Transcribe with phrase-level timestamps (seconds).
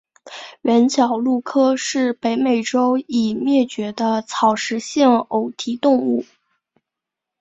[0.63, 6.25] 原角鹿科是北美洲已灭绝的草食性偶蹄动物。